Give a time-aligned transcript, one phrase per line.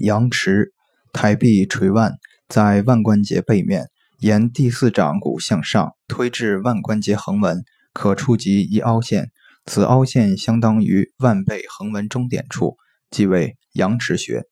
[0.00, 0.72] 阳池
[1.12, 2.14] 抬臂垂腕
[2.48, 7.62] 在腕关节背面沿第四掌骨向上推至腕关节横纹
[7.92, 9.30] 可触及一凹陷。
[9.66, 12.76] 此凹陷相当于腕背横纹中点处
[13.10, 14.44] 即为阳池穴。